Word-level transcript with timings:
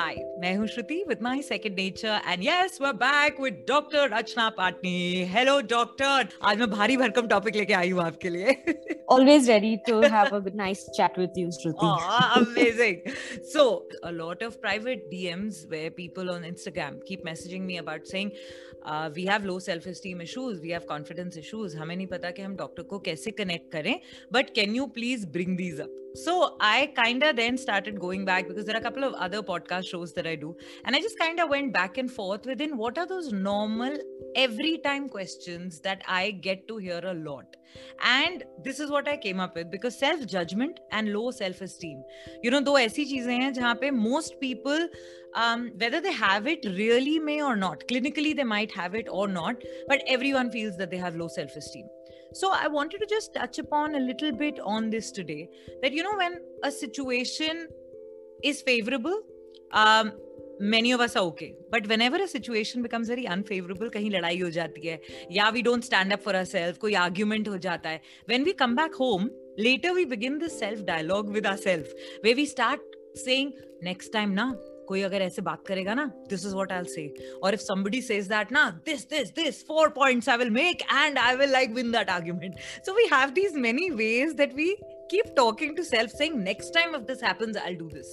Hi, 0.00 0.29
मैं 0.39 0.55
हूँ 0.57 0.67
श्रुति 0.67 0.97
with 1.07 1.21
my 1.21 1.39
second 1.41 1.75
nature 1.75 2.19
and 2.31 2.43
yes 2.43 2.79
we're 2.79 2.93
back 2.93 3.39
with 3.39 3.65
Dr. 3.65 4.03
Rachna 4.09 4.45
Patni. 4.55 5.25
Hello 5.27 5.61
doctor. 5.61 6.27
आज 6.41 6.59
मैं 6.59 6.69
भारी 6.71 6.97
भरकम 6.97 7.27
टॉपिक 7.27 7.55
लेके 7.55 7.73
आई 7.73 7.89
हूँ 7.89 8.01
आपके 8.03 8.29
लिए. 8.29 8.55
Always 9.15 9.47
ready 9.47 9.73
to 9.87 10.01
have 10.15 10.33
a 10.33 10.41
nice 10.61 10.83
chat 10.97 11.17
with 11.17 11.37
you, 11.41 11.49
Shruti. 11.57 11.89
Oh, 11.89 12.31
amazing. 12.35 13.01
so 13.55 13.85
a 14.03 14.11
lot 14.11 14.41
of 14.41 14.61
private 14.61 15.09
DMs 15.11 15.69
where 15.69 15.91
people 15.91 16.31
on 16.31 16.43
Instagram 16.43 17.03
keep 17.05 17.25
messaging 17.25 17.65
me 17.65 17.77
about 17.77 18.07
saying 18.07 18.31
uh, 18.85 19.09
we 19.15 19.25
have 19.25 19.45
low 19.45 19.59
self-esteem 19.59 20.21
issues, 20.21 20.61
we 20.61 20.69
have 20.69 20.87
confidence 20.87 21.37
issues. 21.37 21.75
हमें 21.75 21.95
नहीं 21.95 22.07
पता 22.07 22.31
कि 22.31 22.41
हम 22.41 22.55
doctor 22.55 22.83
को 22.93 22.99
कैसे 23.09 23.31
connect 23.43 23.71
करें. 23.71 23.99
But 24.31 24.55
can 24.55 24.75
you 24.75 24.87
please 24.87 25.25
bring 25.37 25.55
these 25.55 25.79
up? 25.79 26.01
So 26.15 26.55
I 26.61 26.93
kind 26.95 27.23
of 27.23 27.35
then 27.35 27.57
started 27.57 27.99
going 27.99 28.23
back 28.23 28.47
because 28.47 28.65
there 28.65 28.75
are 28.75 28.79
a 28.79 28.83
couple 28.83 29.03
of 29.03 29.13
other 29.15 29.41
podcast 29.41 29.85
shows 29.85 30.13
that 30.13 30.25
I 30.25 30.28
do. 30.29 30.55
And 30.85 30.95
I 30.95 30.99
just 30.99 31.17
kind 31.19 31.39
of 31.39 31.49
went 31.49 31.73
back 31.73 31.97
and 31.97 32.11
forth 32.11 32.45
within 32.45 32.77
what 32.77 32.97
are 32.97 33.05
those 33.05 33.31
normal 33.31 33.97
every 34.35 34.77
time 34.79 35.09
questions 35.09 35.79
that 35.81 36.01
I 36.07 36.31
get 36.31 36.67
to 36.67 36.77
hear 36.77 37.01
a 37.03 37.13
lot. 37.13 37.55
And 38.03 38.43
this 38.63 38.79
is 38.79 38.89
what 38.89 39.07
I 39.07 39.17
came 39.17 39.39
up 39.39 39.55
with 39.55 39.71
because 39.71 39.97
self 39.97 40.25
judgment 40.25 40.79
and 40.91 41.11
low 41.11 41.31
self 41.31 41.61
esteem. 41.61 42.03
You 42.43 42.51
know, 42.51 42.61
दो 42.61 42.77
ऐसी 42.79 43.05
चीजें 43.05 43.33
हैं 43.33 43.53
जहाँ 43.53 43.75
पे 43.81 43.91
most 43.91 44.39
people 44.39 44.87
um, 45.35 45.71
whether 45.77 45.99
they 45.99 46.13
have 46.13 46.47
it 46.47 46.65
really 46.65 47.19
may 47.19 47.41
or 47.41 47.55
not 47.55 47.83
clinically 47.89 48.35
they 48.35 48.43
might 48.43 48.71
have 48.71 48.95
it 48.95 49.07
or 49.09 49.27
not 49.27 49.61
but 49.89 50.01
everyone 50.07 50.49
feels 50.51 50.77
that 50.77 50.89
they 50.89 50.97
have 50.97 51.15
low 51.15 51.27
self 51.27 51.55
esteem 51.57 51.87
so 52.35 52.51
I 52.51 52.67
wanted 52.67 52.99
to 52.99 53.05
just 53.05 53.33
touch 53.33 53.59
upon 53.59 53.95
a 53.95 53.99
little 53.99 54.33
bit 54.33 54.59
on 54.59 54.89
this 54.89 55.09
today 55.09 55.49
that, 55.81 55.93
you 55.93 56.03
know, 56.03 56.17
when 56.17 56.41
a 56.63 56.69
situation 56.69 57.69
is 58.43 58.61
favorable, 58.61 59.21
um, 59.71 60.11
many 60.59 60.91
of 60.91 60.99
us 60.99 61.15
are 61.15 61.23
okay. 61.23 61.53
But 61.71 61.87
whenever 61.87 62.17
a 62.17 62.27
situation 62.27 62.81
becomes 62.81 63.07
very 63.07 63.27
unfavorable, 63.27 63.89
kahin 63.89 64.13
ladai 64.13 64.39
ho 64.41 64.49
jati 64.49 64.89
hai, 64.89 64.99
yeah, 65.29 65.51
we 65.51 65.61
don't 65.61 65.83
stand 65.83 66.13
up 66.13 66.23
for 66.23 66.35
ourselves, 66.35 66.77
koi 66.77 66.95
argument 66.95 67.47
ho 67.47 67.57
jata 67.57 67.85
hai. 67.85 68.01
When 68.25 68.43
we 68.43 68.53
come 68.53 68.75
back 68.75 68.93
home, 68.93 69.29
later 69.57 69.93
we 69.93 70.05
begin 70.05 70.39
this 70.39 70.57
self 70.57 70.85
dialogue 70.85 71.29
with 71.29 71.45
ourselves, 71.45 71.89
where 72.21 72.35
we 72.35 72.45
start 72.45 72.79
saying, 73.15 73.53
next 73.81 74.09
time 74.09 74.33
na, 74.35 74.53
कोई 74.87 75.01
अगर 75.01 75.21
ऐसे 75.21 75.41
बात 75.41 75.63
करेगा 75.67 75.93
ना 75.93 76.05
this 76.29 76.45
is 76.45 76.53
what 76.53 76.71
I 76.71 76.81
will 76.81 76.91
say 76.93 77.37
और 77.43 77.53
if 77.53 77.59
somebody 77.59 78.01
says 78.01 78.27
that 78.27 78.51
ना 78.51 78.63
this 78.85 79.07
this 79.09 79.29
this 79.35 79.63
four 79.67 79.89
points 79.95 80.29
I 80.29 80.37
will 80.37 80.49
make 80.57 80.81
and 80.81 81.17
I 81.17 81.35
will 81.35 81.51
like 81.51 81.71
win 81.75 81.91
that 81.91 82.09
argument 82.09 82.59
so 82.85 82.93
we 82.97 83.07
have 83.13 83.29
these 83.39 83.55
many 83.67 83.89
ways 84.03 84.33
that 84.41 84.53
we 84.55 84.73
keep 85.09 85.27
talking 85.37 85.73
to 85.77 85.83
self 85.87 86.13
saying 86.19 86.37
next 86.45 86.71
time 86.75 86.95
if 86.99 87.03
this 87.09 87.19
happens 87.25 87.57
i'll 87.63 87.75
do 87.81 87.89
this 87.89 88.07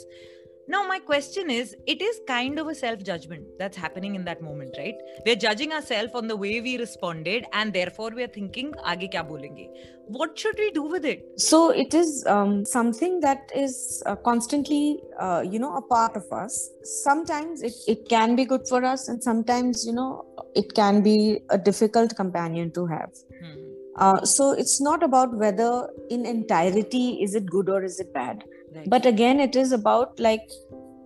now, 0.70 0.86
my 0.86 1.00
question 1.00 1.50
is 1.50 1.78
it 1.86 2.02
is 2.02 2.20
kind 2.28 2.60
of 2.60 2.68
a 2.68 2.76
self 2.76 3.02
judgment 3.02 3.46
that's 3.58 3.78
happening 3.78 4.16
in 4.16 4.26
that 4.26 4.42
moment, 4.42 4.76
right? 4.78 4.96
We're 5.26 5.38
judging 5.38 5.72
ourselves 5.72 6.12
on 6.14 6.28
the 6.28 6.36
way 6.36 6.60
we 6.60 6.78
responded, 6.78 7.46
and 7.54 7.72
therefore 7.72 8.12
we're 8.14 8.28
thinking, 8.28 8.74
Aage 8.86 9.14
kya 9.14 9.26
bolenge? 9.30 9.70
What 10.08 10.38
should 10.38 10.58
we 10.58 10.72
do 10.72 10.84
with 10.84 11.06
it? 11.06 11.24
So, 11.38 11.70
it 11.70 11.94
is 11.94 12.26
um, 12.28 12.66
something 12.66 13.22
that 13.22 13.50
is 13.56 14.04
uh, 14.06 14.18
constantly, 14.18 15.00
uh, 15.18 15.46
you 15.50 15.58
know, 15.58 15.78
a 15.78 15.82
part 15.82 16.18
of 16.18 16.26
us. 16.34 16.70
Sometimes 16.84 17.62
it, 17.62 17.74
it 17.88 18.10
can 18.10 18.36
be 18.36 18.44
good 18.44 18.68
for 18.68 18.84
us, 18.84 19.08
and 19.08 19.24
sometimes, 19.24 19.86
you 19.86 19.94
know, 19.94 20.26
it 20.54 20.74
can 20.76 21.02
be 21.02 21.40
a 21.50 21.58
difficult 21.58 22.14
companion 22.18 22.72
to 22.72 22.86
have. 22.88 23.12
Hmm. 23.42 23.64
Uh, 23.96 24.26
so, 24.26 24.52
it's 24.52 24.82
not 24.82 25.02
about 25.02 25.34
whether 25.34 25.90
in 26.10 26.26
entirety 26.26 27.24
is 27.24 27.36
it 27.36 27.46
good 27.46 27.70
or 27.70 27.84
is 27.86 28.02
it 28.02 28.14
bad 28.14 28.44
right. 28.77 28.89
but 28.89 29.07
again 29.07 29.41
it 29.41 29.57
is 29.57 29.73
about 29.73 30.19
like 30.19 30.49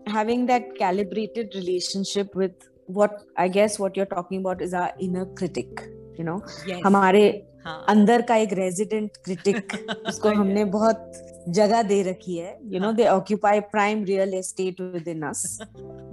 having 0.06 0.46
that 0.46 0.74
calibrated 0.78 1.54
relationship 1.54 2.34
with 2.34 2.68
what 2.86 3.22
i 3.36 3.48
guess 3.48 3.78
what 3.78 3.96
you're 3.96 4.12
talking 4.14 4.40
about 4.40 4.62
is 4.62 4.74
our 4.74 4.92
inner 5.00 5.26
critic 5.40 5.86
you 6.18 6.24
know 6.24 6.40
yes. 6.66 6.80
हमारे 6.84 7.24
हाँ. 7.66 7.84
अंदर 7.88 8.22
का 8.28 8.36
एक 8.36 8.52
resident 8.52 9.16
critic 9.24 9.72
उसको 10.06 10.28
हमने 10.40 10.64
बहुत 10.74 11.12
जगह 11.56 11.82
दे 11.88 12.02
रखी 12.10 12.36
है 12.36 12.56
you 12.72 12.80
know 12.80 12.92
they 13.00 13.06
occupy 13.08 13.60
prime 13.74 14.04
real 14.04 14.34
estate 14.34 14.80
with 14.80 15.08
in 15.08 15.22
us 15.28 15.58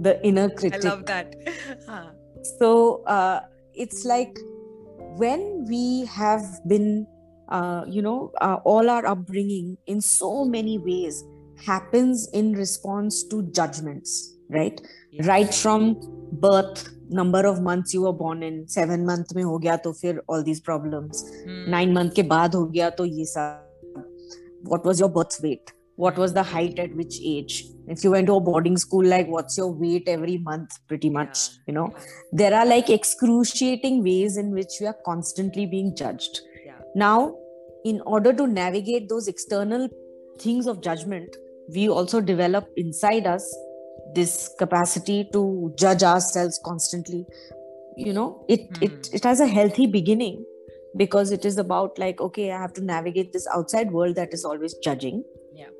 the 0.02 0.20
inner 0.24 0.48
critic 0.58 0.84
I 0.84 0.90
love 0.90 1.02
that 1.12 2.22
so 2.44 3.02
uh, 3.06 3.40
it's 3.74 4.04
like 4.04 4.38
when 5.22 5.64
we 5.68 6.04
have 6.06 6.42
been 6.68 7.06
uh, 7.48 7.84
you 7.88 8.02
know 8.02 8.32
uh, 8.40 8.58
all 8.64 8.90
our 8.90 9.06
upbringing 9.06 9.76
in 9.86 10.00
so 10.00 10.44
many 10.44 10.78
ways 10.78 11.22
happens 11.65 12.29
in 12.33 12.53
response 12.53 13.23
to 13.23 13.43
judgments, 13.51 14.35
right? 14.49 14.79
Right 15.23 15.53
from 15.53 15.97
birth, 16.31 16.89
number 17.09 17.45
of 17.45 17.61
months 17.61 17.93
you 17.93 18.03
were 18.03 18.13
born 18.13 18.43
in, 18.43 18.67
seven 18.67 19.05
month 19.05 19.33
mein 19.35 19.45
ho 19.45 19.57
gaya 19.57 19.79
to 19.83 19.93
fir 19.93 20.21
all 20.27 20.43
these 20.43 20.59
problems. 20.59 21.23
Hmm. 21.43 21.69
Nine 21.69 21.93
month 21.93 22.13
ke 22.13 22.27
baad 22.35 22.53
ho 22.53 22.65
gaya 22.65 22.91
to 22.97 23.07
ye 23.07 23.25
sab. 23.25 23.59
What 24.63 24.85
was 24.85 24.99
your 24.99 25.09
birth 25.09 25.39
weight? 25.41 25.73
What 25.95 26.17
was 26.17 26.33
the 26.33 26.43
height 26.43 26.79
at 26.79 26.95
which 26.95 27.19
age? 27.21 27.65
If 27.87 28.03
you 28.03 28.11
went 28.11 28.27
to 28.27 28.35
a 28.35 28.39
boarding 28.39 28.77
school, 28.77 29.05
like 29.05 29.27
what's 29.27 29.57
your 29.57 29.71
weight 29.71 30.07
every 30.07 30.37
month, 30.37 30.77
pretty 30.87 31.09
much, 31.09 31.49
yeah. 31.49 31.55
you 31.67 31.73
know? 31.73 31.93
There 32.31 32.53
are 32.53 32.65
like 32.65 32.89
excruciating 32.89 34.03
ways 34.03 34.37
in 34.37 34.51
which 34.51 34.77
we 34.79 34.87
are 34.87 34.95
constantly 35.05 35.65
being 35.65 35.95
judged. 35.95 36.39
Yeah. 36.65 36.75
Now, 36.95 37.35
in 37.83 37.99
order 38.05 38.31
to 38.31 38.47
navigate 38.47 39.09
those 39.09 39.27
external 39.27 39.89
things 40.39 40.67
of 40.67 40.81
judgment, 40.81 41.35
we 41.73 41.87
also 41.89 42.21
develop 42.21 42.67
inside 42.77 43.27
us 43.27 43.55
this 44.15 44.49
capacity 44.57 45.27
to 45.31 45.73
judge 45.77 46.03
ourselves 46.03 46.59
constantly 46.65 47.25
you 47.95 48.13
know 48.13 48.43
it 48.47 48.69
mm. 48.71 48.83
it 48.83 49.09
it 49.13 49.23
has 49.23 49.39
a 49.39 49.47
healthy 49.47 49.85
beginning 49.85 50.43
because 50.97 51.31
it 51.31 51.45
is 51.45 51.57
about 51.57 51.99
like 51.99 52.21
okay 52.21 52.51
i 52.51 52.59
have 52.59 52.73
to 52.73 52.83
navigate 52.83 53.31
this 53.33 53.47
outside 53.53 53.91
world 53.91 54.15
that 54.15 54.33
is 54.33 54.45
always 54.45 54.73
judging 54.83 55.23
yeah 55.53 55.73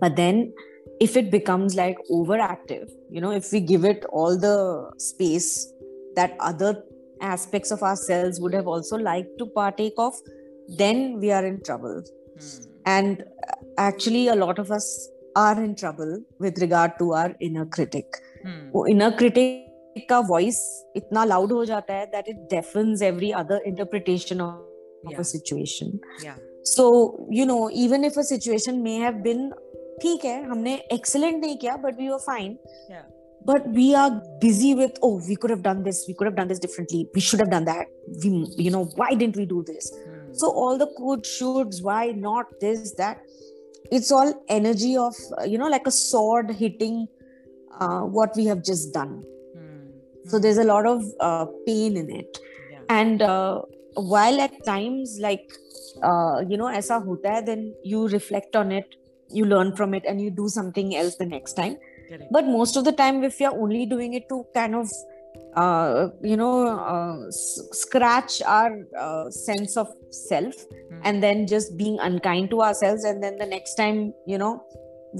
but 0.00 0.16
then 0.16 0.52
if 1.00 1.16
it 1.16 1.30
becomes 1.30 1.74
like 1.74 1.98
overactive 2.10 2.90
you 3.10 3.20
know 3.20 3.30
if 3.30 3.52
we 3.52 3.60
give 3.60 3.84
it 3.84 4.04
all 4.10 4.38
the 4.38 4.90
space 4.98 5.72
that 6.14 6.36
other 6.40 6.82
aspects 7.20 7.70
of 7.70 7.82
ourselves 7.82 8.40
would 8.40 8.52
have 8.52 8.66
also 8.66 8.96
liked 8.96 9.38
to 9.38 9.46
partake 9.46 9.94
of 9.96 10.14
then 10.68 11.18
we 11.20 11.30
are 11.30 11.44
in 11.44 11.62
trouble 11.62 12.02
mm. 12.38 12.75
and 12.85 13.23
actually 13.77 14.27
a 14.27 14.35
lot 14.35 14.59
of 14.59 14.71
us 14.71 14.87
are 15.35 15.63
in 15.63 15.75
trouble 15.75 16.19
with 16.39 16.59
regard 16.59 16.91
to 16.99 17.13
our 17.13 17.35
inner 17.39 17.65
critic 17.65 18.05
hmm. 18.43 18.61
वो 18.73 18.87
inner 18.93 19.11
critic 19.21 19.67
का 20.09 20.19
voice 20.27 20.59
इतना 20.95 21.25
loud 21.27 21.51
हो 21.51 21.63
जाता 21.65 21.93
है 21.93 22.11
that 22.11 22.27
it 22.33 22.43
deafens 22.49 23.01
every 23.01 23.33
other 23.41 23.59
interpretation 23.71 24.41
of, 24.41 24.59
yeah. 25.09 25.19
a 25.19 25.23
situation 25.23 25.99
yeah 26.23 26.35
so 26.63 26.83
you 27.29 27.45
know 27.45 27.69
even 27.85 28.03
if 28.03 28.17
a 28.17 28.23
situation 28.23 28.83
may 28.83 28.97
have 29.05 29.23
been 29.23 29.49
ठीक 30.01 30.23
है 30.25 30.35
हमने 30.49 30.77
excellent 30.93 31.41
नहीं 31.41 31.57
किया 31.63 31.77
but 31.81 31.99
we 32.01 32.09
were 32.11 32.21
fine 32.27 32.53
yeah 32.91 33.03
but 33.49 33.67
we 33.75 33.95
are 33.95 34.09
busy 34.41 34.73
with 34.75 34.97
oh 35.03 35.19
we 35.27 35.35
could 35.35 35.53
have 35.55 35.63
done 35.67 35.83
this 35.83 36.01
we 36.07 36.13
could 36.13 36.27
have 36.29 36.35
done 36.39 36.47
this 36.53 36.59
differently 36.65 37.01
we 37.15 37.21
should 37.27 37.43
have 37.43 37.51
done 37.53 37.65
that 37.65 37.87
we 38.23 38.31
you 38.65 38.71
know 38.75 38.83
why 39.01 39.09
didn't 39.13 39.39
we 39.41 39.45
do 39.53 39.63
this 39.69 39.91
hmm. 39.95 40.14
so 40.40 40.50
all 40.50 40.78
the 40.78 40.88
could 40.98 41.22
shoulds 41.24 41.82
why 41.82 42.12
not 42.26 42.46
this 42.60 42.92
that 42.94 43.20
it's 43.90 44.10
all 44.10 44.32
energy 44.48 44.96
of 44.96 45.14
you 45.46 45.58
know 45.58 45.68
like 45.68 45.86
a 45.86 45.90
sword 45.90 46.50
hitting 46.50 47.06
uh, 47.80 48.00
what 48.00 48.34
we 48.36 48.44
have 48.44 48.62
just 48.62 48.92
done 48.92 49.22
mm. 49.56 49.90
so 50.30 50.38
there's 50.38 50.58
a 50.58 50.64
lot 50.64 50.86
of 50.86 51.02
uh, 51.20 51.46
pain 51.66 51.96
in 51.96 52.10
it 52.10 52.38
yeah. 52.70 52.80
and 52.88 53.22
uh, 53.22 53.62
while 53.94 54.40
at 54.40 54.64
times 54.64 55.18
like 55.20 55.50
uh, 56.02 56.42
you 56.48 56.56
know 56.56 56.70
aisa 56.78 57.02
hota 57.04 57.34
hai, 57.34 57.40
then 57.40 57.74
you 57.84 58.06
reflect 58.08 58.56
on 58.56 58.72
it 58.72 58.96
you 59.28 59.44
learn 59.44 59.74
from 59.74 59.94
it 59.94 60.04
and 60.06 60.20
you 60.20 60.30
do 60.30 60.48
something 60.48 60.94
else 60.96 61.16
the 61.16 61.26
next 61.26 61.54
time 61.54 61.76
Correct. 62.08 62.24
but 62.30 62.46
most 62.46 62.76
of 62.76 62.84
the 62.84 62.92
time 62.92 63.24
if 63.24 63.40
you're 63.40 63.58
only 63.66 63.86
doing 63.86 64.14
it 64.14 64.28
to 64.28 64.44
kind 64.54 64.74
of 64.74 64.90
uh, 65.56 66.08
you 66.22 66.36
know 66.36 66.66
uh, 66.68 67.26
s- 67.28 67.60
scratch 67.72 68.42
our 68.42 68.86
uh, 68.98 69.30
sense 69.30 69.76
of 69.76 69.88
self 70.10 70.54
mm. 70.54 71.00
and 71.04 71.22
then 71.22 71.46
just 71.46 71.76
being 71.76 71.98
unkind 72.00 72.50
to 72.50 72.62
ourselves 72.62 73.04
and 73.04 73.22
then 73.22 73.38
the 73.38 73.46
next 73.46 73.74
time 73.74 74.12
you 74.26 74.38
know 74.38 74.62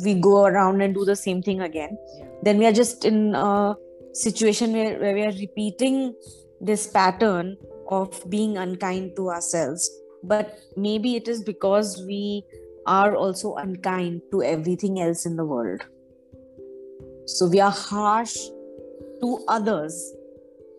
we 0.05 0.15
go 0.15 0.45
around 0.45 0.83
and 0.83 0.95
do 0.95 1.05
the 1.05 1.17
same 1.17 1.43
thing 1.43 1.63
again 1.63 1.97
yeah. 2.19 2.27
then 2.43 2.59
we 2.59 2.67
are 2.67 2.73
just 2.73 3.05
in 3.05 3.35
a 3.35 3.75
situation 4.13 4.73
where, 4.73 4.99
where 4.99 5.15
we 5.15 5.23
are 5.23 5.33
repeating 5.33 6.15
this 6.61 6.87
pattern 6.87 7.57
of 7.89 8.23
being 8.29 8.59
unkind 8.59 9.17
to 9.17 9.31
ourselves 9.31 9.91
but 10.23 10.59
maybe 10.77 11.17
it 11.17 11.29
is 11.29 11.43
because 11.43 12.03
we 12.07 12.43
are 12.87 13.17
also 13.17 13.55
unkind 13.55 14.21
to 14.31 14.43
everything 14.43 15.01
else 15.01 15.25
in 15.25 15.37
the 15.37 15.45
world 15.45 15.81
so 17.27 17.47
we 17.47 17.59
are 17.59 17.71
harsh 17.71 18.37
to 19.21 19.39
others 19.49 20.15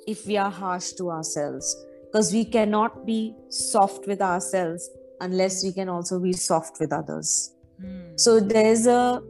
if 0.07 0.25
we 0.25 0.37
are 0.37 0.49
harsh 0.49 0.91
to 0.93 1.11
ourselves. 1.11 1.75
Because 2.05 2.31
we 2.31 2.45
cannot 2.45 3.05
be 3.05 3.35
soft 3.49 4.07
with 4.07 4.21
ourselves 4.21 4.89
unless 5.19 5.63
we 5.63 5.73
can 5.73 5.89
also 5.89 6.19
be 6.19 6.33
soft 6.33 6.79
with 6.79 6.93
others. 6.93 7.53
Mm. 7.83 8.19
so 8.19 8.39
there's 8.39 8.87
a 8.87 9.21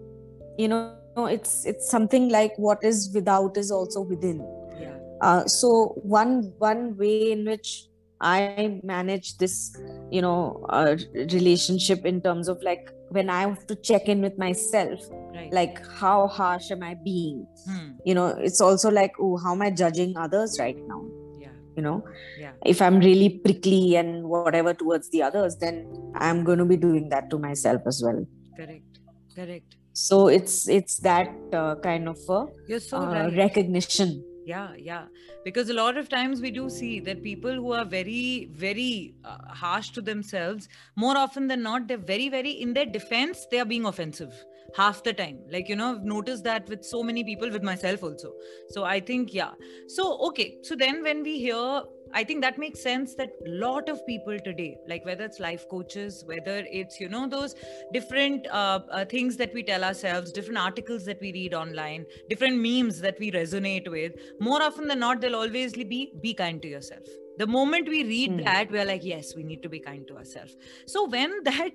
you 0.58 0.70
know 0.70 1.26
it's 1.26 1.66
it's 1.66 1.90
something 1.90 2.30
like 2.30 2.54
what 2.58 2.82
is 2.84 3.12
without 3.14 3.58
is 3.58 3.72
also 3.72 4.02
within. 4.02 4.40
Yeah. 4.80 4.98
Uh, 5.22 5.46
so 5.46 5.96
one 6.04 6.54
one 6.60 6.96
way 6.98 7.32
in 7.32 7.46
which 7.46 7.88
i 8.20 8.80
manage 8.84 9.38
this 9.38 9.76
you 10.10 10.22
know 10.22 10.66
uh, 10.70 10.98
relationship 11.34 12.04
in 12.04 12.20
terms 12.20 12.48
of 12.48 12.60
like 12.64 12.90
when 13.10 13.30
i 13.30 13.42
have 13.42 13.66
to 13.68 13.76
check 13.76 14.08
in 14.08 14.22
with 14.22 14.38
myself 14.38 15.00
right. 15.34 15.52
like 15.52 15.86
how 16.00 16.28
harsh 16.28 16.72
am 16.72 16.84
i 16.84 16.94
being? 16.94 17.48
Hmm. 17.66 17.92
you 18.06 18.14
know 18.14 18.28
it's 18.28 18.62
also 18.62 18.90
like 18.90 19.14
oh 19.20 19.38
how 19.38 19.54
am 19.54 19.62
i 19.62 19.70
judging 19.70 20.18
others 20.18 20.58
right 20.60 20.78
now? 20.88 21.06
Yeah. 21.40 21.56
You 21.76 21.84
know? 21.84 22.04
Yeah. 22.40 22.52
If 22.66 22.82
i'm 22.82 23.00
really 23.00 23.30
prickly 23.30 23.96
and 23.96 24.24
whatever 24.26 24.74
towards 24.74 25.10
the 25.10 25.24
others 25.24 25.58
then 25.58 25.88
i'm 26.16 26.44
going 26.44 26.60
to 26.60 26.66
be 26.66 26.78
doing 26.78 27.10
that 27.10 27.30
to 27.32 27.40
myself 27.40 27.82
as 27.86 28.02
well. 28.04 28.26
Correct. 28.56 29.00
Correct. 29.36 29.76
So 29.94 30.28
it's 30.28 30.68
it's 30.68 30.98
that 30.98 31.30
uh, 31.54 31.76
kind 31.76 32.08
of 32.08 32.18
a 32.30 32.80
so 32.80 32.98
uh, 32.98 33.06
right. 33.06 33.38
recognition 33.38 34.24
yeah 34.48 34.74
yeah. 34.78 35.06
Because 35.44 35.70
a 35.70 35.74
lot 35.74 35.98
of 35.98 36.10
times 36.10 36.42
we 36.42 36.52
do 36.52 36.70
see 36.70 37.00
that 37.08 37.24
people 37.24 37.54
who 37.54 37.74
are 37.74 37.86
very 37.86 38.50
very 38.66 39.16
uh, 39.26 39.38
harsh 39.64 39.90
to 39.98 40.02
themselves 40.02 40.70
more 40.96 41.18
often 41.18 41.48
than 41.48 41.64
not 41.64 41.88
they're 41.88 42.06
very 42.14 42.30
very 42.30 42.52
in 42.68 42.74
their 42.74 42.86
defense 42.86 43.46
they 43.52 43.60
are 43.60 43.72
being 43.74 43.86
offensive 43.86 44.34
half 44.76 45.04
the 45.04 45.14
time. 45.14 45.40
Like 45.52 45.70
you 45.70 45.76
know 45.76 45.92
i've 45.96 46.04
noticed 46.04 46.44
that 46.46 46.70
with 46.70 46.86
so 46.86 47.04
many 47.04 47.24
people 47.24 47.52
with 47.58 47.64
myself 47.64 48.04
also. 48.04 48.34
So 48.70 48.86
i 48.86 49.00
think 49.00 49.34
yeah. 49.34 49.52
So 49.88 50.10
okay. 50.30 50.50
So 50.64 50.76
then 50.76 51.04
when 51.04 51.24
we 51.24 51.40
hear 51.40 51.82
i 52.20 52.24
think 52.24 52.42
that 52.42 52.58
makes 52.64 52.82
sense 52.88 53.16
that 53.16 53.30
a 53.46 53.50
lot 53.64 53.90
of 53.94 54.06
people 54.06 54.38
today 54.48 54.70
like 54.92 55.06
whether 55.10 55.26
it's 55.30 55.40
life 55.40 55.66
coaches 55.74 56.24
whether 56.32 56.58
it's 56.82 57.00
you 57.00 57.10
know 57.10 57.28
those 57.28 57.56
different 57.94 58.48
uh, 58.52 58.80
uh, 58.92 59.06
things 59.06 59.38
that 59.38 59.54
we 59.54 59.64
tell 59.64 59.84
ourselves 59.84 60.32
different 60.32 60.58
articles 60.58 61.06
that 61.06 61.20
we 61.22 61.32
read 61.34 61.54
online 61.54 62.06
different 62.30 62.58
memes 62.68 63.00
that 63.02 63.20
we 63.20 63.32
resonate 63.32 63.90
with 63.98 64.14
more 64.40 64.62
often 64.62 64.88
than 64.88 65.00
not 65.00 65.22
they'll 65.22 65.36
always 65.44 65.74
be 65.74 66.12
be 66.22 66.34
kind 66.34 66.62
to 66.62 66.68
yourself. 66.68 67.08
The 67.40 67.46
moment 67.46 67.88
we 67.88 68.04
read 68.04 68.32
Hmm. 68.32 68.38
that 68.46 68.72
we're 68.76 68.86
like 68.90 69.04
yes 69.04 69.36
we 69.36 69.44
need 69.50 69.62
to 69.64 69.70
be 69.70 69.80
kind 69.80 70.08
to 70.08 70.18
ourselves. 70.18 70.56
So 70.94 71.08
when 71.08 71.36
that 71.50 71.72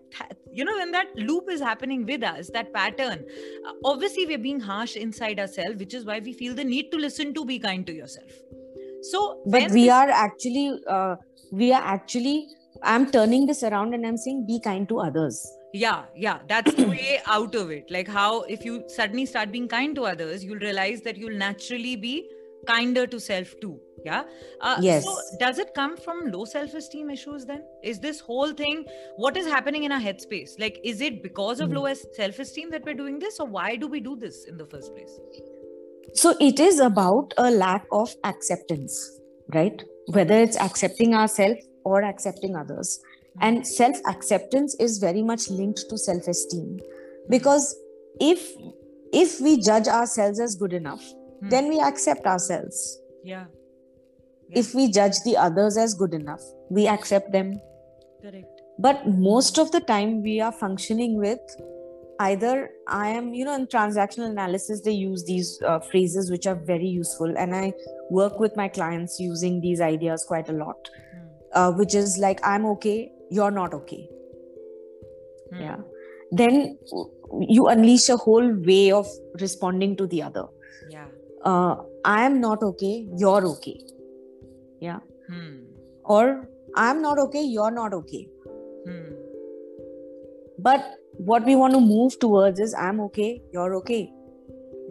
you 0.51 0.65
know 0.65 0.77
when 0.77 0.91
that 0.97 1.13
loop 1.17 1.51
is 1.57 1.61
happening 1.61 2.05
with 2.07 2.25
us 2.33 2.51
that 2.57 2.73
pattern 2.75 3.25
uh, 3.69 3.73
obviously 3.93 4.27
we're 4.27 4.45
being 4.49 4.61
harsh 4.61 4.97
inside 4.97 5.39
ourselves 5.45 5.79
which 5.85 5.95
is 5.95 6.05
why 6.05 6.19
we 6.19 6.33
feel 6.33 6.55
the 6.55 6.65
need 6.65 6.91
to 6.91 6.99
listen 7.07 7.33
to 7.39 7.45
be 7.45 7.59
kind 7.59 7.87
to 7.87 7.95
yourself 7.95 8.43
so 9.11 9.43
but 9.47 9.71
we 9.71 9.85
this- 9.85 9.93
are 9.93 10.09
actually 10.11 10.67
uh, 10.89 11.17
we 11.61 11.73
are 11.73 11.83
actually 11.95 12.37
i'm 12.83 13.11
turning 13.17 13.47
this 13.47 13.63
around 13.63 13.95
and 13.95 14.07
i'm 14.07 14.17
saying 14.17 14.45
be 14.47 14.61
kind 14.61 14.89
to 14.89 14.99
others. 15.09 15.41
Yeah 15.81 16.01
yeah 16.23 16.39
that's 16.49 16.75
the 16.79 16.87
way 16.89 17.21
out 17.35 17.55
of 17.55 17.71
it. 17.71 17.91
Like 17.97 18.09
how 18.09 18.43
if 18.57 18.65
you 18.69 18.75
suddenly 18.95 19.25
start 19.27 19.53
being 19.53 19.69
kind 19.69 19.95
to 20.01 20.03
others 20.11 20.45
you'll 20.45 20.65
realize 20.65 21.01
that 21.07 21.17
you'll 21.17 21.39
naturally 21.43 21.97
be 21.97 22.15
kinder 22.67 23.07
to 23.13 23.19
self 23.29 23.55
too 23.63 23.79
yeah? 24.05 24.25
Uh, 24.61 24.77
Yes. 24.81 25.05
so 25.05 25.15
does 25.45 25.59
it 25.59 25.73
come 25.79 25.97
from 25.97 26.21
low 26.35 26.45
self-esteem 26.45 27.09
issues 27.11 27.45
then? 27.47 27.63
Is 27.83 28.01
this 28.01 28.21
whole 28.21 28.53
thing 28.53 28.85
what 29.17 29.37
is 29.37 29.47
happening 29.47 29.85
in 29.85 29.93
our 29.93 30.01
headspace? 30.01 30.59
Like 30.59 30.79
is 30.93 31.01
it 31.01 31.23
because 31.23 31.61
of 31.61 31.71
Hmm. 31.71 31.77
low 31.77 31.95
self-esteem 31.95 32.71
that 32.71 32.85
we're 32.85 33.01
doing 33.03 33.19
this 33.19 33.41
or 33.41 33.47
why 33.47 33.77
do 33.77 33.89
we 33.97 34.01
do 34.01 34.17
this 34.17 34.45
in 34.55 34.57
the 34.65 34.67
first 34.67 34.95
place 34.95 35.19
so 36.15 36.35
it 36.41 36.61
is 36.61 36.79
about 36.81 37.33
a 37.39 37.51
lack 37.51 37.87
of 37.93 38.15
acceptance 38.25 39.19
right? 39.55 39.83
Whether 40.07 40.35
it's 40.39 40.57
accepting 40.57 41.15
ourselves 41.15 41.61
or 41.85 42.03
accepting 42.03 42.57
others. 42.57 43.01
And 43.41 43.67
self 43.67 43.97
acceptance 44.07 44.75
is 44.79 44.99
very 44.99 45.23
much 45.23 45.49
linked 45.49 45.85
to 45.89 45.97
self 45.99 46.29
esteem 46.29 46.81
because 47.31 47.75
if 48.21 48.51
if 49.13 49.41
we 49.41 49.61
judge 49.61 49.89
ourselves 49.89 50.41
as 50.41 50.55
good 50.55 50.73
enough 50.73 51.03
Hmm. 51.41 51.49
then 51.49 51.69
we 51.69 51.81
accept 51.81 52.27
ourselves. 52.27 53.01
Yeah. 53.25 53.47
If 54.51 54.75
we 54.75 54.91
judge 54.91 55.21
the 55.25 55.37
others 55.37 55.77
as 55.77 55.95
good 55.95 56.15
enough 56.15 56.43
we 56.71 56.87
accept 56.87 57.33
them. 57.33 57.61
Correct. 58.21 58.61
But 58.79 59.09
most 59.09 59.59
of 59.59 59.73
the 59.73 59.81
time 59.81 60.23
we 60.23 60.41
are 60.41 60.53
functioning 60.53 61.17
with 61.17 61.41
either 62.21 62.71
i 62.87 63.09
am 63.09 63.33
you 63.35 63.45
know 63.45 63.55
in 63.55 63.67
transactional 63.67 64.31
analysis 64.31 64.81
they 64.81 64.93
use 64.93 65.25
these 65.25 65.61
uh, 65.67 65.79
phrases 65.81 66.31
which 66.31 66.47
are 66.47 66.55
very 66.55 66.87
useful 66.87 67.35
and 67.37 67.55
i 67.55 67.73
work 68.11 68.39
with 68.39 68.57
my 68.57 68.69
clients 68.69 69.19
using 69.21 69.61
these 69.61 69.81
ideas 69.81 70.25
quite 70.25 70.49
a 70.49 70.53
lot 70.53 70.91
Hmm. 71.13 71.27
uh, 71.55 71.73
which 71.73 71.95
is 71.95 72.19
like 72.19 72.41
i'm 72.47 72.67
okay 72.67 73.11
you're 73.31 73.51
not 73.51 73.75
okay 73.75 74.09
Hmm. 75.53 75.61
yeah 75.61 75.77
then 76.31 76.79
you 77.41 77.67
unleash 77.69 78.09
a 78.09 78.17
whole 78.17 78.53
way 78.69 78.93
of 78.93 79.07
responding 79.41 79.97
to 79.97 80.07
the 80.07 80.23
other 80.23 80.45
yeah 80.91 81.07
uh, 81.45 81.77
i 82.05 82.25
am 82.25 82.41
not 82.41 82.63
okay 82.63 83.07
you're 83.17 83.47
okay 83.47 83.77
hmm. 85.29 85.59
or 86.05 86.49
i'm 86.77 87.03
not 87.03 87.19
okay 87.19 87.43
you're 87.43 87.71
not 87.71 87.95
okay 87.95 88.29
Hmm. 88.87 89.13
but 90.59 90.83
what 91.19 91.45
we 91.45 91.55
want 91.57 91.73
to 91.75 91.81
move 91.81 92.19
towards 92.19 92.61
is 92.61 92.75
i'm 92.75 93.01
okay 93.01 93.41
you're 93.53 93.75
okay. 93.77 94.11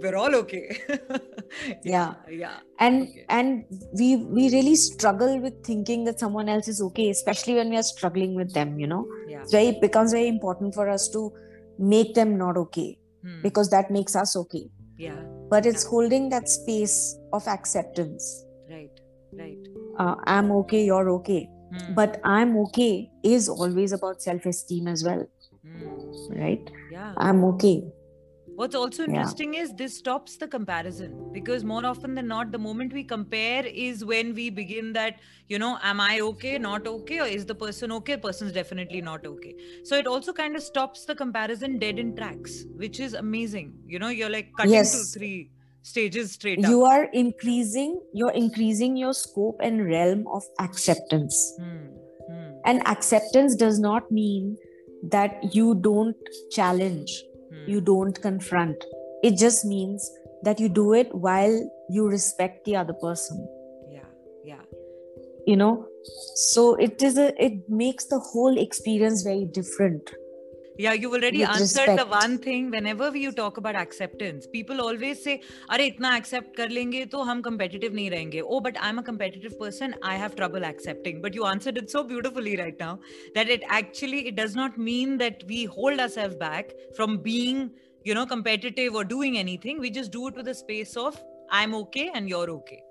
We're 0.03 0.15
all 0.17 0.33
okay. 0.35 0.79
Yeah. 1.83 2.13
yeah. 2.27 2.53
and 2.79 3.03
Okay. 3.03 3.25
and 3.29 3.65
we 3.99 4.15
we 4.15 4.49
really 4.53 4.75
struggle 4.75 5.39
with 5.39 5.63
thinking 5.63 6.05
that 6.05 6.19
someone 6.19 6.49
else 6.49 6.67
is 6.67 6.81
okay 6.85 7.09
especially 7.11 7.55
when 7.55 7.69
we 7.69 7.77
are 7.77 7.83
struggling 7.83 8.33
with 8.33 8.51
them 8.53 8.79
you 8.79 8.87
know? 8.87 9.05
Yeah. 9.27 9.41
It's 9.41 9.51
very 9.51 9.67
it 9.73 9.81
becomes 9.81 10.11
very 10.11 10.27
important 10.27 10.73
for 10.73 10.89
us 10.89 11.07
to 11.09 11.31
make 11.77 12.15
them 12.15 12.37
not 12.37 12.57
okay 12.65 12.97
Hmm. 13.23 13.41
because 13.43 13.69
that 13.69 13.91
makes 13.91 14.15
us 14.15 14.35
okay. 14.35 14.63
Yeah. 14.97 15.19
But 15.49 15.67
it's 15.67 15.83
Yeah. 15.83 15.89
holding 15.91 16.29
that 16.29 16.49
space 16.49 16.95
of 17.31 17.47
acceptance. 17.47 18.45
Right 18.69 18.89
right. 19.33 19.67
Uh, 19.99 20.15
i'm 20.37 20.51
okay 20.61 20.83
you're 20.85 21.09
okay. 21.17 21.41
Hmm. 21.75 21.93
but 21.99 22.19
i'm 22.23 22.57
okay 22.63 23.09
is 23.35 23.47
always 23.49 23.91
about 23.99 24.21
self-esteem 24.29 24.87
as 24.87 25.03
well 25.09 25.21
Hmm. 25.63 26.41
right 26.41 26.71
yeah 26.87 27.17
i'm 27.17 27.43
okay 27.43 27.77
What's 28.55 28.75
also 28.75 29.03
Yeah. 29.07 29.33
interesting 29.33 29.53
is 29.55 29.73
this 29.73 29.97
stops 29.97 30.37
the 30.37 30.47
comparison 30.47 31.31
because 31.31 31.63
more 31.63 31.85
often 31.85 32.13
than 32.15 32.27
not, 32.27 32.51
the 32.51 32.59
moment 32.59 32.93
we 32.93 33.03
compare 33.03 33.65
is 33.65 34.05
when 34.05 34.35
we 34.35 34.49
begin 34.49 34.93
that, 34.93 35.19
you 35.47 35.57
know, 35.57 35.79
am 35.81 35.99
I 35.99 36.19
okay, 36.19 36.57
not 36.59 36.85
okay, 36.85 37.19
or 37.21 37.25
is 37.25 37.45
the 37.45 37.55
person 37.55 37.91
okay? 37.93 38.17
Person's 38.17 38.51
definitely 38.51 39.01
not 39.01 39.25
okay. 39.25 39.55
So 39.83 39.95
it 39.95 40.05
also 40.05 40.31
kind 40.33 40.55
of 40.55 40.61
stops 40.61 41.05
the 41.05 41.15
comparison 41.15 41.79
dead 41.79 41.97
in 41.97 42.13
tracks, 42.13 42.67
which 42.75 42.99
is 42.99 43.13
amazing. 43.13 43.77
You 43.85 43.97
know, 43.99 44.09
you're 44.09 44.29
like 44.29 44.55
cutting 44.57 44.73
Yes. 44.73 44.91
to 44.91 45.05
three 45.05 45.51
stages 45.81 46.33
straight 46.33 46.63
up. 46.63 46.71
you 46.71 46.83
are 46.85 47.05
increasing 47.13 48.01
you're 48.13 48.31
increasing 48.31 48.95
your 48.95 49.13
scope 49.13 49.57
and 49.61 49.85
realm 49.85 50.25
of 50.27 50.43
acceptance 50.59 51.37
Hmm. 51.57 51.87
Hmm. 52.27 52.51
and 52.65 52.85
acceptance 52.87 53.55
does 53.55 53.79
not 53.79 54.11
mean 54.11 54.57
that 55.03 55.53
you 55.55 55.75
don't 55.75 56.15
challenge 56.51 57.11
Hmm. 57.51 57.69
you 57.69 57.81
don't 57.81 58.21
confront 58.21 58.83
it 59.23 59.37
just 59.37 59.65
means 59.65 60.09
that 60.43 60.59
you 60.59 60.69
do 60.69 60.93
it 60.93 61.13
while 61.13 61.55
you 61.89 62.07
respect 62.07 62.63
the 62.65 62.75
other 62.81 62.93
person 63.01 63.41
Yeah. 63.91 64.05
Yeah. 64.45 64.61
you 65.45 65.57
know 65.57 65.85
so 66.35 66.75
it 66.75 67.03
is 67.03 67.17
a 67.17 67.27
it 67.43 67.57
makes 67.69 68.05
the 68.05 68.19
whole 68.19 68.57
experience 68.57 69.23
very 69.23 69.45
different 69.45 70.13
yeah 70.83 70.93
you've 70.93 71.15
already 71.17 71.39
With 71.41 71.49
answered 71.49 71.89
respect. 71.89 71.99
the 71.99 72.05
one 72.05 72.37
thing. 72.37 72.71
Whenever 72.71 73.09
you 73.15 73.31
talk 73.31 73.57
about 73.61 73.75
acceptance 73.75 74.47
people 74.55 74.81
always 74.85 75.23
say 75.23 75.35
are 75.69 75.79
itna 75.85 76.11
accept 76.19 76.55
kar 76.59 76.67
lenge 76.77 76.99
to 77.15 77.23
hum 77.29 77.43
competitive 77.47 77.97
nahi 77.99 78.11
rahenge 78.15 78.37
oh 78.55 78.59
but 78.67 78.79
i'm 78.89 79.01
a 79.03 79.05
competitive 79.09 79.57
person. 79.63 79.95
I 80.13 80.15
have 80.23 80.35
trouble 80.41 80.67
accepting. 80.71 81.21
But 81.27 81.39
you 81.39 81.45
answered 81.53 81.81
it 81.83 81.95
so 81.97 82.03
beautifully 82.13 82.55
right 82.63 82.85
now 82.85 82.93
that 83.39 83.53
it 83.57 83.67
actually 83.81 84.27
it 84.33 84.35
does 84.41 84.55
not 84.61 84.77
mean 84.91 85.17
that 85.25 85.43
we 85.53 85.63
hold 85.65 86.05
ourselves 86.07 86.39
back 86.45 86.73
from 87.01 87.17
being 87.29 87.69
you 88.03 88.13
know 88.19 88.25
competitive 88.25 88.95
or 88.95 89.03
doing 89.03 89.37
anything. 89.45 89.79
We 89.87 89.91
just 89.99 90.11
do 90.11 90.27
it 90.27 90.35
with 90.35 90.47
a 90.55 90.57
space 90.63 90.97
of 91.05 91.21
i'm 91.59 91.73
okay 91.77 92.09
and 92.15 92.29
you're 92.29 92.49
okay. 92.49 92.81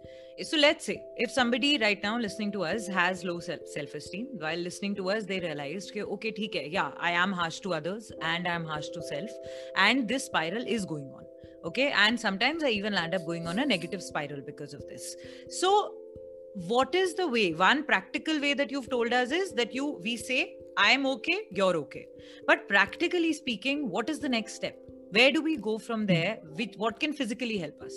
So 0.42 0.56
let's 0.56 0.86
say 0.86 1.02
if 1.16 1.30
somebody 1.30 1.76
right 1.76 2.02
now 2.02 2.18
listening 2.18 2.50
to 2.52 2.64
us 2.64 2.86
has 2.86 3.24
low 3.24 3.40
self 3.40 3.94
esteem, 3.94 4.28
while 4.38 4.56
listening 4.56 4.94
to 4.94 5.10
us, 5.10 5.24
they 5.24 5.38
realized, 5.38 5.90
okay, 5.90 6.02
okay, 6.02 6.32
theek 6.32 6.54
hai, 6.54 6.68
yeah, 6.70 6.92
I 6.98 7.10
am 7.10 7.32
harsh 7.32 7.60
to 7.60 7.74
others 7.74 8.10
and 8.22 8.48
I 8.48 8.54
am 8.54 8.64
harsh 8.64 8.88
to 8.90 9.02
self, 9.02 9.30
and 9.76 10.08
this 10.08 10.24
spiral 10.24 10.64
is 10.66 10.86
going 10.86 11.10
on. 11.14 11.24
Okay, 11.64 11.90
and 11.90 12.18
sometimes 12.18 12.64
I 12.64 12.70
even 12.70 12.94
land 12.94 13.14
up 13.14 13.26
going 13.26 13.46
on 13.46 13.58
a 13.58 13.66
negative 13.66 14.02
spiral 14.02 14.40
because 14.40 14.72
of 14.72 14.86
this. 14.88 15.14
So, 15.48 15.92
what 16.54 16.94
is 16.94 17.14
the 17.14 17.28
way? 17.28 17.52
One 17.52 17.84
practical 17.84 18.40
way 18.40 18.54
that 18.54 18.70
you've 18.70 18.88
told 18.88 19.12
us 19.12 19.32
is 19.32 19.52
that 19.52 19.74
you 19.74 20.00
we 20.02 20.16
say, 20.16 20.54
I 20.78 20.92
am 20.92 21.04
okay, 21.06 21.40
you're 21.50 21.76
okay. 21.76 22.06
But 22.46 22.66
practically 22.66 23.34
speaking, 23.34 23.90
what 23.90 24.08
is 24.08 24.20
the 24.20 24.28
next 24.28 24.54
step? 24.54 24.78
Where 25.10 25.32
do 25.32 25.42
we 25.42 25.58
go 25.58 25.76
from 25.78 26.00
hmm. 26.00 26.06
there? 26.06 26.38
with 26.56 26.76
what 26.76 26.98
can 26.98 27.12
physically 27.12 27.58
help 27.58 27.82
us? 27.82 27.94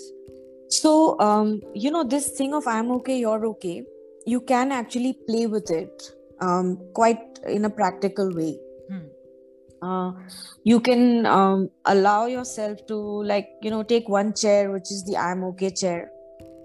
So 0.68 1.20
um 1.20 1.62
you 1.74 1.92
know 1.92 2.04
this 2.04 2.30
thing 2.32 2.54
of 2.54 2.68
i'm 2.68 2.92
okay 2.92 3.20
you're 3.20 3.46
okay 3.46 3.84
you 4.26 4.42
can 4.42 4.72
actually 4.72 5.14
play 5.28 5.48
with 5.48 5.70
it 5.72 6.12
um 6.42 6.78
quite 6.94 7.40
in 7.48 7.66
a 7.66 7.70
practical 7.70 8.34
way 8.34 8.58
Hmm. 8.90 9.08
uh, 9.82 10.12
you 10.64 10.80
can 10.80 11.26
um, 11.26 11.70
allow 11.86 12.26
yourself 12.26 12.86
to 12.88 12.96
like 13.24 13.48
you 13.62 13.72
know 13.72 13.84
take 13.84 14.10
one 14.10 14.34
chair 14.34 14.72
which 14.72 14.92
is 14.92 15.04
the 15.06 15.16
i'm 15.18 15.44
okay 15.46 15.70
chair 15.70 16.12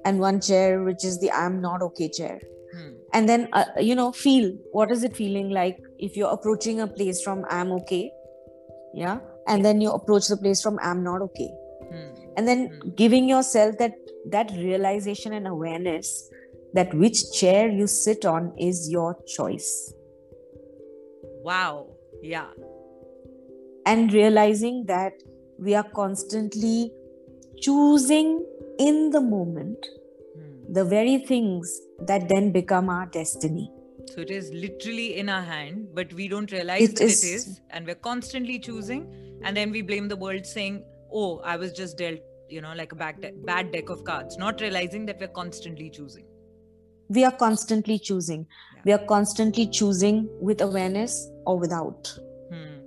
and 0.04 0.18
one 0.18 0.40
chair 0.40 0.82
which 0.82 1.04
is 1.04 1.20
the 1.20 1.30
i'm 1.30 1.60
not 1.60 1.82
okay 1.82 2.08
chair 2.08 2.40
hmm. 2.72 2.90
and 3.12 3.28
then 3.28 3.48
uh, 3.52 3.64
you 3.80 3.94
know 3.94 4.10
feel 4.10 4.50
what 4.72 4.90
is 4.90 5.04
it 5.04 5.16
feeling 5.16 5.50
like 5.50 5.78
if 5.98 6.16
you're 6.16 6.32
approaching 6.32 6.80
a 6.80 6.86
place 6.86 7.22
from 7.22 7.44
i'm 7.50 7.70
okay 7.70 8.10
yeah 8.94 9.18
and 9.46 9.64
then 9.64 9.80
you 9.80 9.90
approach 9.90 10.26
the 10.28 10.36
place 10.36 10.60
from 10.60 10.78
i'm 10.82 11.04
not 11.04 11.22
okay 11.22 11.50
hmm. 11.90 12.08
and 12.36 12.48
then 12.48 12.66
hmm. 12.66 12.90
giving 12.90 13.28
yourself 13.28 13.76
that 13.78 13.92
that 14.26 14.50
realization 14.52 15.32
and 15.32 15.46
awareness 15.46 16.30
that 16.74 16.92
which 16.94 17.32
chair 17.32 17.68
you 17.68 17.86
sit 17.86 18.24
on 18.24 18.52
is 18.58 18.90
your 18.90 19.16
choice 19.26 19.94
wow 21.42 21.86
yeah 22.22 22.48
and 23.86 24.12
realizing 24.12 24.84
that 24.86 25.12
we 25.58 25.74
are 25.74 25.88
constantly 25.94 26.92
choosing 27.60 28.44
in 28.78 29.10
the 29.10 29.20
moment 29.20 29.86
hmm. 30.36 30.72
the 30.72 30.84
very 30.84 31.18
things 31.18 31.80
that 32.00 32.28
then 32.28 32.52
become 32.52 32.88
our 32.88 33.06
destiny 33.06 33.70
so 34.08 34.22
it 34.22 34.30
is 34.30 34.50
literally 34.52 35.16
in 35.18 35.28
our 35.28 35.42
hand, 35.42 35.88
but 35.94 36.12
we 36.12 36.28
don't 36.28 36.50
realize 36.50 36.82
it 36.82 36.96
that 36.96 37.04
is, 37.04 37.24
it 37.24 37.28
is. 37.28 37.60
And 37.70 37.86
we're 37.86 37.94
constantly 37.94 38.58
choosing. 38.58 39.06
And 39.44 39.56
then 39.56 39.70
we 39.70 39.82
blame 39.82 40.08
the 40.08 40.16
world 40.16 40.46
saying, 40.46 40.84
oh, 41.12 41.40
I 41.44 41.56
was 41.56 41.72
just 41.72 41.98
dealt, 41.98 42.20
you 42.48 42.60
know, 42.60 42.72
like 42.74 42.92
a 42.92 42.96
bad, 42.96 43.20
de- 43.20 43.32
bad 43.32 43.72
deck 43.72 43.88
of 43.88 44.04
cards, 44.04 44.36
not 44.36 44.60
realizing 44.60 45.06
that 45.06 45.18
we're 45.20 45.28
constantly 45.28 45.90
choosing. 45.90 46.24
We 47.08 47.24
are 47.24 47.32
constantly 47.32 47.98
choosing. 47.98 48.46
Yeah. 48.76 48.82
We 48.84 48.92
are 48.92 49.06
constantly 49.06 49.66
choosing 49.66 50.28
with 50.40 50.60
awareness 50.60 51.30
or 51.46 51.58
without. 51.58 52.12
Hmm. 52.52 52.80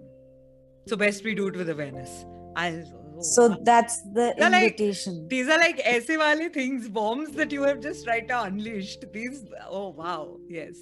So 0.87 0.95
best 0.95 1.23
we 1.23 1.35
do 1.35 1.47
it 1.47 1.55
with 1.55 1.69
awareness. 1.69 2.25
I 2.55 2.83
oh, 2.93 3.21
so 3.21 3.57
that's 3.63 4.01
the 4.13 4.35
invitation 4.37 5.19
like, 5.21 5.29
these 5.29 5.47
are 5.47 5.57
like 5.57 5.79
aise 5.85 6.09
wale 6.09 6.49
things 6.49 6.89
bombs 6.89 7.31
that 7.31 7.49
you 7.49 7.61
have 7.63 7.79
just 7.79 8.05
right 8.05 8.27
now 8.27 8.43
unleashed 8.43 9.05
these 9.13 9.45
oh 9.69 9.89
wow 9.89 10.37
yes 10.49 10.75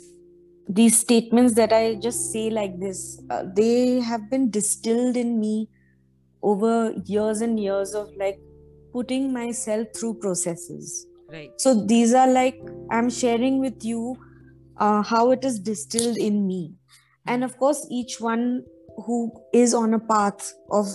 these 0.70 1.00
statements 1.00 1.56
that 1.56 1.74
I 1.74 1.96
just 1.96 2.32
say 2.32 2.52
like 2.52 2.80
this, 2.80 3.20
uh, 3.32 3.44
they 3.56 4.00
have 4.00 4.30
been 4.30 4.52
distilled 4.52 5.18
in 5.18 5.40
me 5.40 5.68
over 6.42 6.94
years 7.06 7.42
and 7.42 7.60
years 7.60 7.94
of 7.94 8.10
like 8.18 8.40
putting 8.94 9.32
myself 9.34 9.88
through 9.96 10.16
processes. 10.16 11.06
Right. 11.32 11.52
So 11.58 11.86
these 11.86 12.14
are 12.14 12.28
like 12.28 12.60
I'm 12.92 13.10
sharing 13.10 13.60
with 13.60 13.84
you 13.84 14.18
uh, 14.78 15.04
how 15.04 15.32
it 15.32 15.44
is 15.44 15.60
distilled 15.60 16.18
in 16.18 16.48
me, 16.48 16.74
and 17.28 17.44
of 17.44 17.58
course, 17.58 17.86
each 17.92 18.20
one 18.20 18.64
who 19.06 19.32
is 19.54 19.74
on 19.74 19.94
a 19.94 20.00
path 20.00 20.54
of 20.72 20.88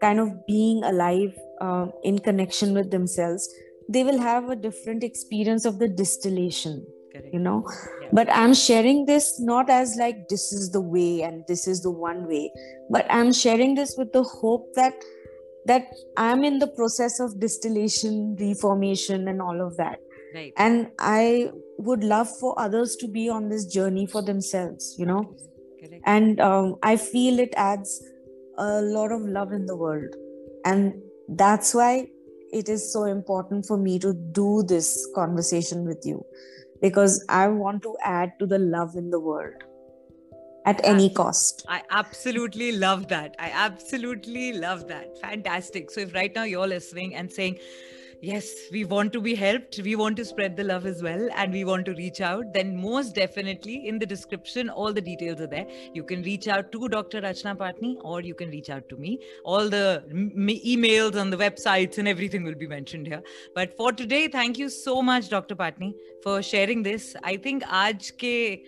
kind 0.00 0.20
of 0.20 0.46
being 0.46 0.84
alive 0.84 1.34
uh, 1.60 1.86
in 2.02 2.18
connection 2.18 2.74
with 2.74 2.90
themselves, 2.90 3.48
they 3.88 4.04
will 4.04 4.18
have 4.18 4.50
a 4.50 4.56
different 4.56 5.02
experience 5.02 5.64
of 5.64 5.78
the 5.78 5.88
distillation 5.88 6.86
Correct. 7.14 7.32
you 7.32 7.38
know 7.38 7.64
yeah. 8.02 8.08
but 8.12 8.28
i'm 8.32 8.52
sharing 8.52 9.06
this 9.06 9.38
not 9.38 9.70
as 9.70 9.94
like 9.96 10.28
this 10.28 10.52
is 10.52 10.70
the 10.72 10.80
way 10.80 11.22
and 11.22 11.44
this 11.46 11.68
is 11.68 11.80
the 11.80 11.90
one 11.90 12.26
way 12.26 12.52
but 12.90 13.06
i'm 13.08 13.32
sharing 13.32 13.76
this 13.76 13.94
with 13.96 14.12
the 14.12 14.24
hope 14.24 14.74
that 14.74 14.94
that 15.66 15.86
i'm 16.16 16.42
in 16.42 16.58
the 16.58 16.66
process 16.66 17.20
of 17.20 17.38
distillation 17.38 18.34
reformation 18.40 19.28
and 19.28 19.40
all 19.40 19.60
of 19.60 19.76
that 19.76 20.00
right. 20.34 20.52
and 20.56 20.90
i 20.98 21.48
would 21.78 22.02
love 22.02 22.28
for 22.40 22.58
others 22.58 22.96
to 22.96 23.06
be 23.06 23.28
on 23.28 23.48
this 23.48 23.66
journey 23.66 24.06
for 24.06 24.20
themselves 24.20 24.96
you 24.98 25.06
know 25.06 25.22
Correct. 25.80 26.02
and 26.06 26.40
um, 26.40 26.76
i 26.82 26.96
feel 26.96 27.38
it 27.38 27.54
adds 27.56 28.02
a 28.58 28.82
lot 28.82 29.12
of 29.12 29.20
love 29.20 29.52
in 29.52 29.66
the 29.66 29.76
world 29.76 30.16
and 30.64 31.00
that's 31.28 31.74
why 31.74 32.08
it 32.52 32.68
is 32.68 32.92
so 32.92 33.04
important 33.04 33.66
for 33.66 33.76
me 33.76 34.00
to 34.00 34.12
do 34.32 34.64
this 34.64 35.08
conversation 35.14 35.84
with 35.84 36.04
you 36.04 36.24
because 36.84 37.24
I 37.30 37.48
want 37.48 37.82
to 37.84 37.96
add 38.04 38.38
to 38.38 38.46
the 38.46 38.58
love 38.58 38.94
in 38.94 39.08
the 39.08 39.18
world 39.18 39.62
at 40.66 40.82
any 40.84 41.08
cost. 41.08 41.64
I 41.66 41.80
absolutely 41.90 42.72
love 42.72 43.08
that. 43.08 43.36
I 43.38 43.50
absolutely 43.52 44.52
love 44.52 44.86
that. 44.88 45.18
Fantastic. 45.18 45.90
So, 45.90 46.02
if 46.02 46.14
right 46.14 46.34
now 46.34 46.44
you're 46.44 46.66
listening 46.66 47.14
and 47.14 47.32
saying, 47.32 47.58
yes, 48.24 48.50
we 48.72 48.84
want 48.84 49.12
to 49.12 49.20
be 49.20 49.34
helped, 49.34 49.78
we 49.84 49.94
want 49.96 50.16
to 50.16 50.24
spread 50.24 50.56
the 50.56 50.64
love 50.64 50.86
as 50.86 51.02
well, 51.02 51.28
and 51.36 51.52
we 51.52 51.64
want 51.64 51.84
to 51.86 51.94
reach 51.94 52.20
out, 52.20 52.52
then 52.52 52.76
most 52.76 53.14
definitely 53.14 53.86
in 53.88 53.98
the 53.98 54.06
description, 54.06 54.70
all 54.70 54.92
the 54.92 55.00
details 55.00 55.40
are 55.40 55.46
there. 55.46 55.66
You 55.92 56.02
can 56.04 56.22
reach 56.22 56.48
out 56.48 56.72
to 56.72 56.88
Dr. 56.88 57.20
Rachna 57.20 57.56
Patni 57.56 57.96
or 58.02 58.22
you 58.22 58.34
can 58.34 58.50
reach 58.50 58.70
out 58.70 58.88
to 58.88 58.96
me. 58.96 59.18
All 59.44 59.68
the 59.68 60.02
m- 60.10 60.32
emails 60.74 61.20
on 61.20 61.30
the 61.30 61.36
websites 61.36 61.98
and 61.98 62.08
everything 62.08 62.44
will 62.44 62.54
be 62.54 62.66
mentioned 62.66 63.06
here. 63.06 63.22
But 63.54 63.76
for 63.76 63.92
today, 63.92 64.28
thank 64.28 64.58
you 64.58 64.68
so 64.68 65.02
much, 65.02 65.28
Dr. 65.28 65.54
Patni, 65.54 65.94
for 66.22 66.42
sharing 66.42 66.82
this. 66.82 67.14
I 67.22 67.36
think 67.36 67.62
aaj 67.64 68.12
ke 68.24 68.64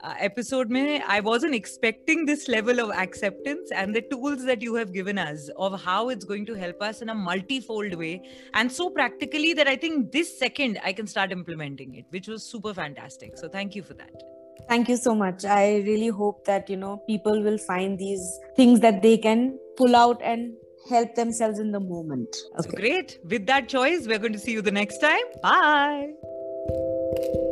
Uh, 0.00 0.14
episode 0.20 0.70
mein 0.70 1.02
i 1.08 1.18
wasn't 1.18 1.52
expecting 1.52 2.24
this 2.24 2.46
level 2.46 2.78
of 2.78 2.88
acceptance 2.90 3.72
and 3.72 3.92
the 3.92 4.02
tools 4.10 4.44
that 4.44 4.62
you 4.62 4.76
have 4.76 4.92
given 4.92 5.18
us 5.18 5.50
of 5.56 5.82
how 5.82 6.08
it's 6.08 6.24
going 6.24 6.46
to 6.46 6.54
help 6.54 6.80
us 6.80 7.02
in 7.02 7.08
a 7.08 7.14
multifold 7.14 7.92
way 7.94 8.22
and 8.54 8.70
so 8.70 8.88
practically 8.90 9.52
that 9.54 9.66
i 9.66 9.74
think 9.74 10.12
this 10.12 10.38
second 10.38 10.78
i 10.84 10.92
can 10.92 11.08
start 11.14 11.32
implementing 11.32 11.96
it 11.96 12.04
which 12.10 12.28
was 12.28 12.44
super 12.44 12.74
fantastic. 12.74 13.36
So 13.36 13.48
thank 13.48 13.74
you 13.74 13.82
for 13.82 13.94
that. 13.94 14.22
Thank 14.68 14.88
you 14.88 14.96
so 14.96 15.14
much. 15.14 15.44
I 15.44 15.78
really 15.88 16.08
hope 16.08 16.44
that 16.44 16.68
you 16.68 16.76
know 16.76 16.98
people 17.06 17.42
will 17.42 17.58
find 17.58 17.98
these 17.98 18.24
things 18.56 18.80
that 18.80 19.02
they 19.02 19.16
can 19.16 19.58
pull 19.76 19.96
out 19.96 20.20
and 20.22 20.54
help 20.88 21.14
themselves 21.14 21.58
in 21.58 21.72
the 21.72 21.80
moment. 21.80 22.36
Okay. 22.58 22.70
so 22.70 22.76
great. 22.76 23.18
With 23.24 23.46
that 23.46 23.68
choice 23.68 24.06
we're 24.06 24.18
going 24.18 24.38
to 24.40 24.44
see 24.46 24.52
you 24.52 24.62
the 24.62 24.78
next 24.82 24.98
time. 24.98 25.28
Bye 25.42 27.47